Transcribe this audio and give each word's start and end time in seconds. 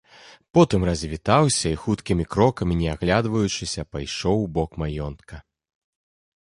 Потым 0.57 0.85
развітаўся 0.89 1.67
і 1.73 1.77
хуткімі 1.83 2.25
крокамі, 2.33 2.73
не 2.81 2.89
аглядваючыся, 2.95 3.81
пайшоў 3.97 4.37
у 4.47 4.53
бок 4.59 4.71
маёнтка. 4.85 5.35